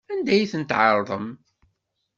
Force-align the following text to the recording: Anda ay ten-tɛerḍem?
Anda 0.13 0.31
ay 0.35 0.45
ten-tɛerḍem? 0.51 1.27